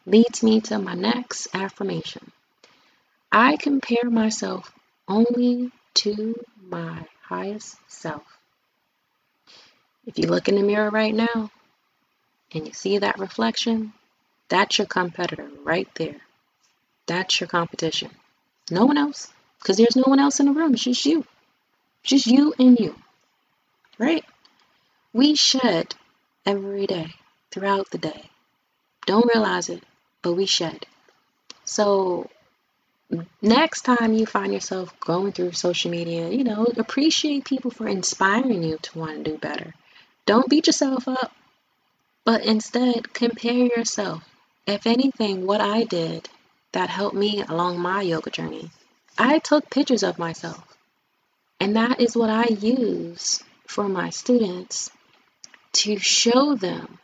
leads 0.07 0.41
me 0.41 0.61
to 0.61 0.79
my 0.79 0.93
next 0.93 1.49
affirmation. 1.53 2.31
I 3.29 3.57
compare 3.57 4.09
myself 4.09 4.71
only 5.05 5.71
to 5.95 6.33
my 6.65 7.05
highest 7.23 7.75
self. 7.87 8.23
If 10.05 10.17
you 10.17 10.27
look 10.27 10.47
in 10.47 10.55
the 10.55 10.63
mirror 10.63 10.89
right 10.89 11.13
now 11.13 11.51
and 12.53 12.65
you 12.65 12.71
see 12.71 12.99
that 12.99 13.19
reflection, 13.19 13.91
that's 14.47 14.77
your 14.77 14.87
competitor 14.87 15.49
right 15.65 15.89
there. 15.95 16.21
That's 17.05 17.41
your 17.41 17.49
competition. 17.49 18.09
No 18.71 18.85
one 18.85 18.97
else, 18.97 19.31
because 19.59 19.75
there's 19.75 19.97
no 19.97 20.05
one 20.05 20.19
else 20.19 20.39
in 20.39 20.45
the 20.45 20.53
room. 20.53 20.73
It's 20.73 20.83
just 20.83 21.05
you. 21.05 21.25
just 22.03 22.27
you 22.27 22.53
and 22.57 22.79
you. 22.79 22.95
Right? 23.99 24.23
We 25.11 25.35
shed 25.35 25.95
every 26.45 26.87
day, 26.87 27.13
throughout 27.51 27.89
the 27.91 27.97
day. 27.97 28.29
Don't 29.05 29.29
realize 29.33 29.67
it, 29.69 29.83
but 30.21 30.33
we 30.33 30.45
should. 30.45 30.85
So 31.65 32.29
next 33.41 33.81
time 33.81 34.13
you 34.13 34.25
find 34.25 34.53
yourself 34.53 34.97
going 34.99 35.31
through 35.31 35.53
social 35.53 35.91
media, 35.91 36.29
you 36.29 36.43
know, 36.43 36.65
appreciate 36.77 37.45
people 37.45 37.71
for 37.71 37.87
inspiring 37.87 38.63
you 38.63 38.77
to 38.81 38.99
want 38.99 39.23
to 39.23 39.31
do 39.31 39.37
better. 39.37 39.73
Don't 40.25 40.49
beat 40.49 40.67
yourself 40.67 41.07
up, 41.07 41.31
but 42.25 42.45
instead 42.45 43.13
compare 43.13 43.65
yourself. 43.77 44.23
If 44.65 44.85
anything, 44.85 45.45
what 45.45 45.61
I 45.61 45.83
did 45.83 46.27
that 46.73 46.89
helped 46.89 47.15
me 47.15 47.41
along 47.47 47.79
my 47.79 48.01
yoga 48.01 48.29
journey, 48.29 48.69
I 49.17 49.39
took 49.39 49.69
pictures 49.69 50.03
of 50.03 50.19
myself. 50.19 50.61
And 51.59 51.75
that 51.75 52.01
is 52.01 52.15
what 52.15 52.29
I 52.29 52.45
use 52.49 53.41
for 53.65 53.87
my 53.87 54.09
students 54.09 54.91
to 55.73 55.97
show 55.97 56.55
them 56.55 56.99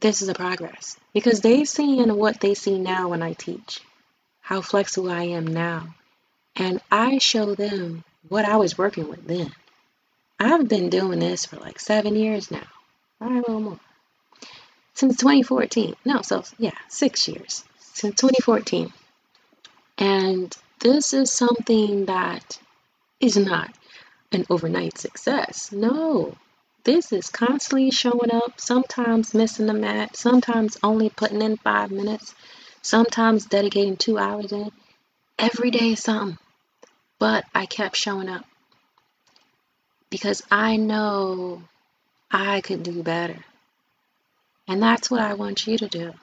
this 0.00 0.22
is 0.22 0.28
a 0.28 0.34
progress 0.34 0.98
because 1.12 1.40
they 1.40 1.64
see 1.64 1.98
in 1.98 2.16
what 2.16 2.40
they 2.40 2.54
see 2.54 2.78
now 2.78 3.08
when 3.08 3.22
I 3.22 3.34
teach, 3.34 3.80
how 4.40 4.60
flexible 4.60 5.10
I 5.10 5.24
am 5.24 5.46
now. 5.46 5.94
And 6.56 6.80
I 6.90 7.18
show 7.18 7.54
them 7.54 8.04
what 8.28 8.44
I 8.44 8.56
was 8.56 8.76
working 8.76 9.08
with 9.08 9.26
then. 9.26 9.52
I've 10.38 10.68
been 10.68 10.88
doing 10.88 11.20
this 11.20 11.46
for 11.46 11.56
like 11.56 11.78
seven 11.78 12.16
years 12.16 12.50
now, 12.50 12.66
a 13.20 13.28
little 13.28 13.60
more. 13.60 13.80
Since 14.94 15.16
2014. 15.18 15.94
No, 16.04 16.22
so 16.22 16.44
yeah, 16.58 16.76
six 16.88 17.28
years. 17.28 17.64
Since 17.78 18.16
2014. 18.20 18.92
And 19.98 20.54
this 20.80 21.12
is 21.12 21.30
something 21.30 22.06
that 22.06 22.58
is 23.20 23.36
not 23.36 23.70
an 24.32 24.46
overnight 24.48 24.98
success. 24.98 25.72
No, 25.72 26.36
this 26.84 27.12
is 27.12 27.28
constantly 27.28 27.90
showing 27.90 28.32
up, 28.32 28.60
sometimes 28.60 29.34
missing 29.34 29.66
the 29.66 29.74
mat, 29.74 30.16
sometimes 30.16 30.78
only 30.82 31.10
putting 31.10 31.42
in 31.42 31.56
five 31.56 31.90
minutes, 31.90 32.34
sometimes 32.82 33.46
dedicating 33.46 33.96
two 33.96 34.18
hours 34.18 34.52
in. 34.52 34.70
Every 35.38 35.70
day 35.70 35.92
is 35.92 36.02
something. 36.02 36.38
But 37.18 37.44
I 37.54 37.66
kept 37.66 37.96
showing 37.96 38.28
up 38.28 38.44
because 40.08 40.42
I 40.50 40.76
know 40.76 41.62
I 42.30 42.60
could 42.60 42.82
do 42.82 43.02
better. 43.02 43.44
And 44.66 44.82
that's 44.82 45.10
what 45.10 45.20
I 45.20 45.34
want 45.34 45.66
you 45.66 45.76
to 45.78 45.88
do. 45.88 46.14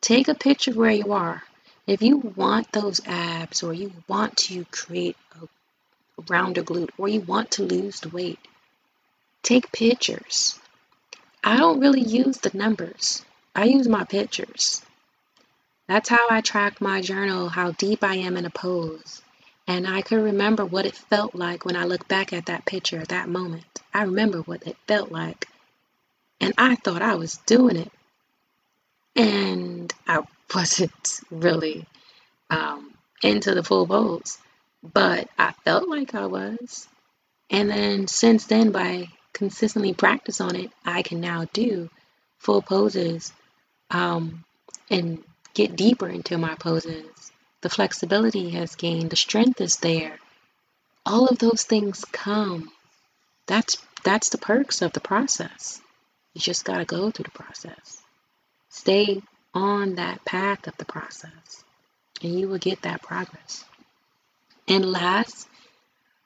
Take 0.00 0.28
a 0.28 0.34
picture 0.34 0.72
of 0.72 0.76
where 0.76 0.90
you 0.90 1.12
are. 1.12 1.42
If 1.86 2.02
you 2.02 2.18
want 2.18 2.70
those 2.70 3.00
abs, 3.06 3.62
or 3.62 3.72
you 3.72 3.92
want 4.06 4.36
to 4.48 4.64
create 4.66 5.16
a 5.40 5.48
rounder 6.28 6.62
glute, 6.62 6.90
or 6.98 7.08
you 7.08 7.20
want 7.20 7.52
to 7.52 7.64
lose 7.64 8.00
the 8.00 8.08
weight, 8.08 8.38
Take 9.42 9.72
pictures. 9.72 10.58
I 11.42 11.56
don't 11.56 11.80
really 11.80 12.00
use 12.00 12.38
the 12.38 12.56
numbers. 12.56 13.24
I 13.54 13.64
use 13.64 13.88
my 13.88 14.04
pictures. 14.04 14.82
That's 15.88 16.08
how 16.08 16.26
I 16.30 16.40
track 16.40 16.80
my 16.80 17.00
journal, 17.00 17.48
how 17.48 17.72
deep 17.72 18.04
I 18.04 18.14
am 18.16 18.36
in 18.36 18.44
a 18.44 18.50
pose. 18.50 19.20
And 19.66 19.86
I 19.86 20.02
can 20.02 20.22
remember 20.22 20.64
what 20.64 20.86
it 20.86 20.94
felt 20.94 21.34
like 21.34 21.64
when 21.64 21.76
I 21.76 21.84
look 21.84 22.06
back 22.08 22.32
at 22.32 22.46
that 22.46 22.64
picture 22.64 22.98
at 22.98 23.08
that 23.08 23.28
moment. 23.28 23.82
I 23.92 24.02
remember 24.04 24.40
what 24.40 24.66
it 24.66 24.76
felt 24.86 25.10
like. 25.10 25.48
And 26.40 26.54
I 26.56 26.76
thought 26.76 27.02
I 27.02 27.16
was 27.16 27.38
doing 27.46 27.76
it. 27.76 27.92
And 29.16 29.92
I 30.06 30.22
wasn't 30.54 31.20
really 31.30 31.86
um, 32.50 32.92
into 33.22 33.54
the 33.54 33.62
full 33.62 33.86
pose, 33.86 34.38
but 34.82 35.28
I 35.38 35.52
felt 35.64 35.88
like 35.88 36.14
I 36.14 36.26
was. 36.26 36.88
And 37.50 37.70
then 37.70 38.06
since 38.06 38.46
then, 38.46 38.70
by 38.70 39.08
consistently 39.32 39.94
practice 39.94 40.40
on 40.40 40.56
it, 40.56 40.70
I 40.84 41.02
can 41.02 41.20
now 41.20 41.46
do 41.52 41.90
full 42.38 42.62
poses 42.62 43.32
um, 43.90 44.44
and 44.90 45.22
get 45.54 45.76
deeper 45.76 46.08
into 46.08 46.38
my 46.38 46.54
poses. 46.54 47.32
The 47.60 47.70
flexibility 47.70 48.50
has 48.50 48.74
gained, 48.74 49.10
the 49.10 49.16
strength 49.16 49.60
is 49.60 49.76
there. 49.76 50.18
All 51.06 51.28
of 51.28 51.38
those 51.38 51.64
things 51.64 52.04
come. 52.12 52.70
That's 53.46 53.76
that's 54.04 54.30
the 54.30 54.38
perks 54.38 54.82
of 54.82 54.92
the 54.92 55.00
process. 55.00 55.80
You 56.34 56.40
just 56.40 56.64
got 56.64 56.78
to 56.78 56.84
go 56.84 57.10
through 57.10 57.24
the 57.24 57.30
process. 57.30 58.02
Stay 58.68 59.22
on 59.54 59.96
that 59.96 60.24
path 60.24 60.66
of 60.66 60.76
the 60.78 60.84
process, 60.84 61.64
and 62.22 62.38
you 62.38 62.48
will 62.48 62.58
get 62.58 62.82
that 62.82 63.02
progress. 63.02 63.64
And 64.66 64.84
last, 64.84 65.48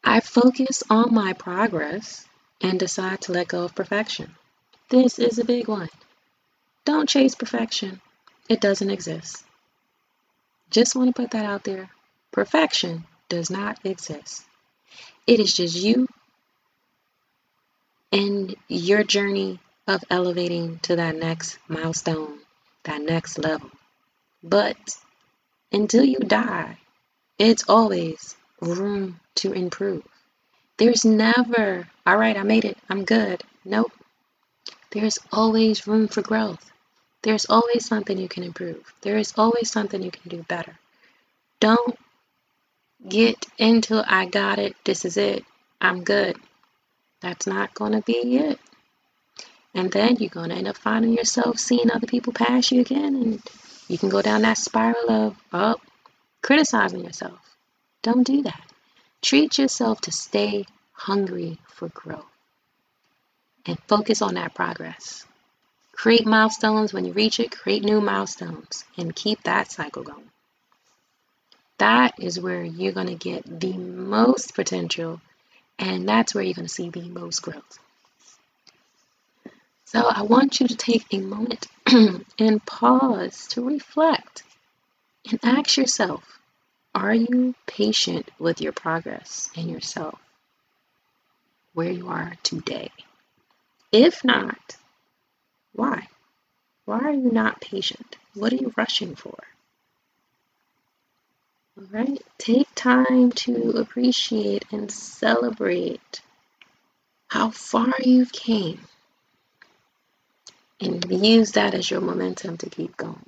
I 0.05 0.21
focus 0.21 0.83
on 0.89 1.13
my 1.13 1.33
progress 1.33 2.27
and 2.61 2.79
decide 2.79 3.21
to 3.23 3.33
let 3.33 3.49
go 3.49 3.65
of 3.65 3.75
perfection. 3.75 4.35
This 4.89 5.19
is 5.19 5.39
a 5.39 5.45
big 5.45 5.69
one. 5.69 5.89
Don't 6.85 7.09
chase 7.09 7.35
perfection, 7.35 8.01
it 8.49 8.61
doesn't 8.61 8.91
exist. 8.91 9.45
Just 10.71 10.95
want 10.95 11.15
to 11.15 11.21
put 11.21 11.33
that 11.33 11.45
out 11.45 11.65
there. 11.65 11.91
Perfection 12.33 13.05
does 13.29 13.51
not 13.51 13.79
exist. 13.85 14.45
It 15.27 15.41
is 15.41 15.53
just 15.53 15.77
you 15.77 16.07
and 18.13 18.55
your 18.69 19.03
journey 19.03 19.59
of 19.87 20.03
elevating 20.11 20.79
to 20.81 20.97
that 20.97 21.17
next 21.17 21.59
milestone, 21.69 22.39
that 22.85 23.01
next 23.03 23.39
level. 23.39 23.71
But 24.43 24.77
until 25.73 26.05
you 26.05 26.19
die, 26.19 26.79
it's 27.39 27.65
always 27.69 28.37
room 28.61 29.21
to 29.37 29.53
improve. 29.53 30.07
There's 30.79 31.05
never, 31.05 31.89
all 32.07 32.17
right, 32.17 32.37
I 32.37 32.43
made 32.43 32.65
it, 32.65 32.77
I'm 32.89 33.05
good. 33.05 33.43
Nope. 33.65 33.93
There's 34.91 35.19
always 35.33 35.87
room 35.87 36.09
for 36.09 36.23
growth. 36.23 36.71
There's 37.23 37.47
always 37.47 37.87
something 37.87 38.19
you 38.19 38.29
can 38.29 38.43
improve. 38.43 38.93
There 39.01 39.17
is 39.17 39.33
always 39.37 39.71
something 39.71 40.03
you 40.03 40.11
can 40.11 40.29
do 40.29 40.43
better. 40.43 40.79
Don't 41.61 41.99
get 43.09 43.47
into 43.59 44.03
I 44.07 44.27
got 44.27 44.59
it, 44.59 44.77
this 44.85 45.05
is 45.05 45.17
it, 45.17 45.45
I'm 45.81 46.05
good. 46.05 46.37
That's 47.21 47.47
not 47.47 47.75
going 47.75 47.93
to 47.93 48.03
be 48.03 48.37
it. 48.37 48.61
And 49.75 49.91
then 49.91 50.17
you're 50.17 50.31
going 50.31 50.51
to 50.51 50.57
end 50.57 50.69
up 50.69 50.77
finding 50.77 51.13
yourself 51.13 51.59
seeing 51.59 51.91
other 51.91 52.07
people 52.07 52.33
pass 52.33 52.73
you 52.73 52.81
again. 52.81 53.15
And 53.15 53.43
you 53.89 53.99
can 53.99 54.09
go 54.09 54.23
down 54.23 54.43
that 54.43 54.59
spiral 54.59 55.11
of, 55.11 55.37
oh, 55.53 55.77
criticizing 56.43 57.05
yourself. 57.05 57.39
Don't 58.03 58.27
do 58.27 58.43
that. 58.43 58.66
Treat 59.27 59.59
yourself 59.59 60.03
to 60.03 60.13
stay 60.13 60.67
hungry 60.93 61.59
for 61.67 61.89
growth 61.89 62.31
and 63.67 63.77
focus 63.89 64.23
on 64.23 64.35
that 64.35 64.55
progress. 64.55 65.27
Create 65.91 66.25
milestones 66.25 66.93
when 66.93 67.05
you 67.05 67.13
reach 67.13 67.41
it, 67.41 67.51
create 67.51 67.83
new 67.83 68.01
milestones, 68.01 68.85
and 68.97 69.17
keep 69.17 69.43
that 69.43 69.73
cycle 69.73 70.05
going. 70.05 70.31
That 71.79 72.15
is 72.21 72.39
where 72.39 72.63
you're 72.63 72.93
going 72.93 73.09
to 73.09 73.17
get 73.17 73.43
the 73.59 73.73
most 73.73 74.55
potential, 74.55 75.21
and 75.77 76.09
that's 76.09 76.33
where 76.33 76.45
you're 76.45 76.55
going 76.55 76.69
to 76.69 76.73
see 76.73 76.91
the 76.91 77.09
most 77.09 77.43
growth. 77.43 77.81
So 79.87 80.07
I 80.07 80.23
want 80.23 80.61
you 80.61 80.69
to 80.69 80.77
take 80.77 81.05
a 81.11 81.19
moment 81.19 81.67
and 82.39 82.65
pause 82.65 83.49
to 83.49 83.65
reflect 83.67 84.45
and 85.29 85.41
ask 85.43 85.77
yourself 85.77 86.36
Are 86.97 87.15
you 87.15 87.55
patient 87.67 88.31
with 88.39 88.63
your 88.63 88.73
progress 88.73 89.51
and 89.55 89.69
yourself 89.71 90.19
where 91.75 91.91
you 91.91 92.09
are 92.09 92.33
today? 92.43 92.91
If 93.93 94.25
not, 94.25 94.77
why? 95.75 96.09
Why 96.87 97.01
are 97.01 97.13
you 97.13 97.31
not 97.31 97.61
patient? 97.61 98.17
What 98.33 98.55
are 98.55 98.57
you 98.57 98.73
rushing 98.79 99.15
for? 99.15 99.37
All 101.77 101.85
right, 101.91 102.23
take 102.39 102.75
time 102.75 103.31
to 103.45 103.73
appreciate 103.73 104.65
and 104.73 104.91
celebrate 104.91 106.23
how 107.29 107.51
far 107.51 107.93
you've 108.03 108.33
came 108.33 108.81
and 110.81 111.05
use 111.11 111.53
that 111.53 111.75
as 111.75 111.91
your 111.91 112.01
momentum 112.01 112.57
to 112.57 112.71
keep 112.71 112.97
going. 112.97 113.27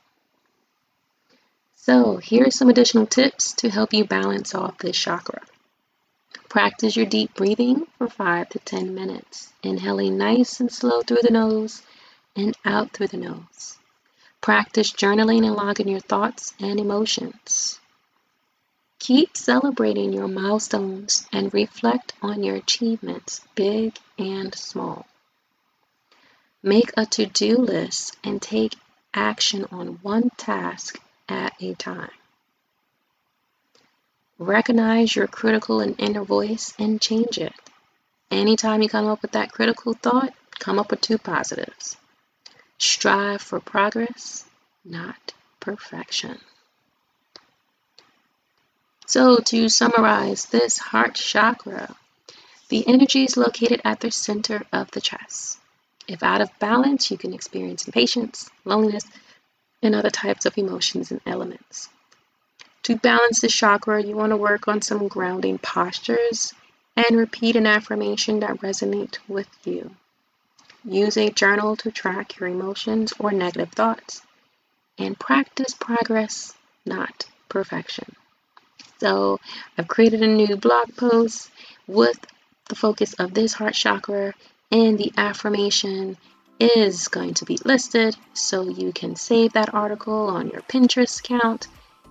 So, 1.88 2.18
here 2.18 2.46
are 2.46 2.50
some 2.50 2.68
additional 2.68 3.06
tips 3.06 3.54
to 3.54 3.70
help 3.70 3.94
you 3.94 4.04
balance 4.04 4.54
off 4.54 4.76
this 4.76 4.94
chakra. 4.94 5.40
Practice 6.50 6.94
your 6.94 7.06
deep 7.06 7.32
breathing 7.32 7.86
for 7.96 8.10
5 8.10 8.50
to 8.50 8.58
10 8.58 8.94
minutes, 8.94 9.54
inhaling 9.62 10.18
nice 10.18 10.60
and 10.60 10.70
slow 10.70 11.00
through 11.00 11.22
the 11.22 11.32
nose 11.32 11.80
and 12.36 12.54
out 12.62 12.92
through 12.92 13.06
the 13.06 13.16
nose. 13.16 13.78
Practice 14.42 14.92
journaling 14.92 15.46
and 15.46 15.56
logging 15.56 15.88
your 15.88 16.00
thoughts 16.00 16.52
and 16.60 16.78
emotions. 16.78 17.80
Keep 18.98 19.34
celebrating 19.34 20.12
your 20.12 20.28
milestones 20.28 21.26
and 21.32 21.54
reflect 21.54 22.12
on 22.20 22.42
your 22.42 22.56
achievements, 22.56 23.40
big 23.54 23.96
and 24.18 24.54
small. 24.54 25.06
Make 26.62 26.92
a 26.98 27.06
to 27.06 27.24
do 27.24 27.56
list 27.56 28.14
and 28.22 28.42
take 28.42 28.76
action 29.14 29.64
on 29.72 30.00
one 30.02 30.28
task 30.36 31.00
at 31.28 31.54
a 31.60 31.74
time. 31.74 32.10
Recognize 34.38 35.16
your 35.16 35.26
critical 35.26 35.80
and 35.80 35.98
inner 35.98 36.22
voice 36.22 36.72
and 36.78 37.00
change 37.00 37.38
it. 37.38 37.52
Anytime 38.30 38.82
you 38.82 38.88
come 38.88 39.06
up 39.06 39.22
with 39.22 39.32
that 39.32 39.52
critical 39.52 39.94
thought, 39.94 40.32
come 40.58 40.78
up 40.78 40.90
with 40.90 41.00
two 41.00 41.18
positives. 41.18 41.96
Strive 42.78 43.42
for 43.42 43.58
progress, 43.58 44.44
not 44.84 45.32
perfection. 45.60 46.38
So, 49.06 49.38
to 49.38 49.68
summarize 49.68 50.46
this 50.46 50.78
heart 50.78 51.14
chakra, 51.14 51.96
the 52.68 52.86
energy 52.86 53.24
is 53.24 53.36
located 53.38 53.80
at 53.84 54.00
the 54.00 54.10
center 54.10 54.62
of 54.72 54.90
the 54.90 55.00
chest. 55.00 55.58
If 56.06 56.22
out 56.22 56.42
of 56.42 56.58
balance, 56.58 57.10
you 57.10 57.16
can 57.16 57.32
experience 57.32 57.86
impatience, 57.86 58.50
loneliness, 58.64 59.04
and 59.82 59.94
other 59.94 60.10
types 60.10 60.46
of 60.46 60.58
emotions 60.58 61.10
and 61.10 61.20
elements. 61.26 61.88
To 62.84 62.96
balance 62.96 63.40
the 63.40 63.48
chakra, 63.48 64.02
you 64.02 64.16
want 64.16 64.30
to 64.30 64.36
work 64.36 64.66
on 64.68 64.82
some 64.82 65.08
grounding 65.08 65.58
postures 65.58 66.54
and 66.96 67.18
repeat 67.18 67.54
an 67.56 67.66
affirmation 67.66 68.40
that 68.40 68.60
resonates 68.60 69.18
with 69.28 69.48
you. 69.64 69.94
Use 70.84 71.16
a 71.16 71.30
journal 71.30 71.76
to 71.76 71.90
track 71.90 72.38
your 72.38 72.48
emotions 72.48 73.12
or 73.18 73.30
negative 73.30 73.70
thoughts. 73.72 74.22
And 74.96 75.18
practice 75.18 75.74
progress, 75.74 76.54
not 76.86 77.26
perfection. 77.48 78.16
So, 79.00 79.38
I've 79.76 79.86
created 79.86 80.22
a 80.22 80.26
new 80.26 80.56
blog 80.56 80.96
post 80.96 81.50
with 81.86 82.18
the 82.68 82.74
focus 82.74 83.12
of 83.14 83.34
this 83.34 83.52
heart 83.52 83.74
chakra 83.74 84.34
and 84.70 84.98
the 84.98 85.12
affirmation 85.16 86.16
is 86.60 87.08
going 87.08 87.34
to 87.34 87.44
be 87.44 87.58
listed 87.64 88.16
so 88.34 88.68
you 88.68 88.92
can 88.92 89.16
save 89.16 89.52
that 89.52 89.74
article 89.74 90.28
on 90.28 90.48
your 90.48 90.62
Pinterest 90.62 91.18
account. 91.20 91.66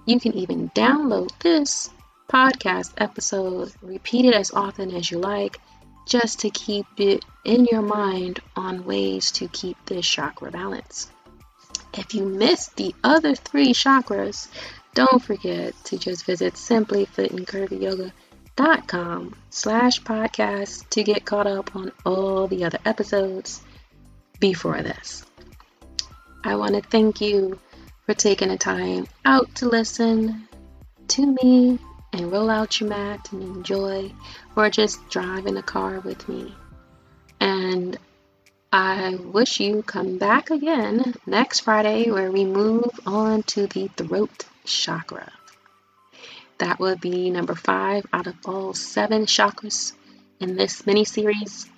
You 0.05 0.19
can 0.19 0.33
even 0.36 0.69
download 0.69 1.31
this 1.39 1.89
podcast 2.29 2.93
episode, 2.97 3.73
repeat 3.81 4.25
it 4.25 4.33
as 4.33 4.51
often 4.51 4.93
as 4.93 5.10
you 5.12 5.19
like, 5.19 5.60
just 6.05 6.39
to 6.39 6.49
keep 6.49 6.86
it 6.97 7.25
in 7.43 7.65
your 7.65 7.81
mind 7.81 8.39
on 8.55 8.86
ways 8.86 9.31
to 9.31 9.49
keep 9.49 9.75
this 9.86 10.07
chakra 10.07 10.49
balance. 10.51 11.10
If 11.93 12.13
you 12.13 12.23
missed 12.23 12.77
the 12.77 12.95
other 13.03 13.36
three 13.36 13.73
chakras, 13.73 14.47
don't 14.93 15.21
forget 15.21 15.73
to 15.86 15.97
just 15.97 16.25
visit 16.25 16.53
simplyfitandcurvyyoga.com 16.53 19.36
slash 19.49 20.01
podcast 20.01 20.89
to 20.89 21.03
get 21.03 21.25
caught 21.25 21.47
up 21.47 21.75
on 21.75 21.91
all 22.05 22.47
the 22.47 22.63
other 22.63 22.79
episodes 22.86 23.62
before 24.39 24.82
this. 24.82 25.26
I 26.43 26.56
want 26.56 26.76
to 26.76 26.82
thank 26.82 27.21
you 27.21 27.60
for 28.06 28.13
taking 28.13 28.50
the 28.50 28.58
time 28.58 29.08
out 29.26 29.56
to 29.56 29.67
listen 29.67 30.47
to 31.10 31.38
me 31.41 31.80
and 32.13 32.32
roll 32.32 32.50
out 32.50 32.80
your 32.80 32.89
mat 32.89 33.32
and 33.32 33.43
enjoy 33.43 34.12
or 34.56 34.69
just 34.69 35.10
drive 35.10 35.45
in 35.45 35.56
the 35.56 35.63
car 35.63 36.00
with 36.00 36.28
me. 36.30 36.54
And 37.39 37.97
I 38.71 39.15
wish 39.15 39.60
you 39.60 39.84
come 39.84 40.17
back 40.17 40.52
again 40.52 41.15
next 41.26 41.62
Friday 41.62 42.12
where 42.12 42.32
we 42.32 42.45
move 42.45 42.91
on 43.06 43.43
to 43.43 43.67
the 43.67 43.88
throat 43.88 44.45
chakra. 44.65 45.32
That 46.60 46.80
would 46.80 47.00
be 47.00 47.30
number 47.30 47.56
five 47.56 48.06
out 48.12 48.28
of 48.28 48.36
all 48.45 48.73
seven 48.73 49.26
chakras 49.26 49.93
in 50.39 50.56
this 50.56 50.86
mini 50.86 51.06
series. 51.06 51.69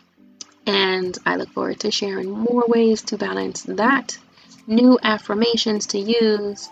And 0.70 1.18
I 1.26 1.36
look 1.38 1.50
forward 1.50 1.80
to 1.80 1.90
sharing 1.90 2.30
more 2.30 2.64
ways 2.68 3.02
to 3.06 3.18
balance 3.18 3.64
that, 3.64 4.20
new 4.68 5.00
affirmations 5.02 5.88
to 5.88 6.00
use, 6.00 6.70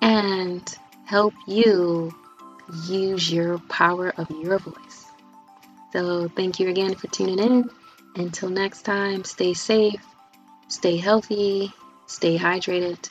and 0.00 0.62
help 1.04 1.34
you 1.48 2.14
use 2.86 3.32
your 3.32 3.58
power 3.58 4.12
of 4.16 4.30
your 4.30 4.60
voice. 4.60 5.04
So, 5.92 6.28
thank 6.28 6.60
you 6.60 6.68
again 6.68 6.94
for 6.94 7.08
tuning 7.08 7.40
in. 7.40 7.70
Until 8.14 8.50
next 8.50 8.82
time, 8.82 9.24
stay 9.24 9.54
safe, 9.54 10.04
stay 10.68 10.96
healthy, 10.98 11.72
stay 12.06 12.38
hydrated, 12.38 13.10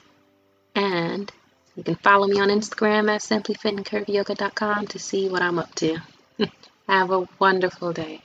and 0.74 1.30
you 1.76 1.84
can 1.84 1.96
follow 1.96 2.28
me 2.28 2.40
on 2.40 2.48
Instagram 2.48 3.14
at 3.14 3.20
simplyfitandcurvyyoga.com 3.20 4.88
to 4.88 5.00
see 5.00 5.28
what 5.28 5.42
I'm 5.42 5.60
up 5.60 5.76
to. 5.76 5.98
Have 6.88 7.12
a 7.12 7.28
wonderful 7.40 7.92
day. 7.92 8.22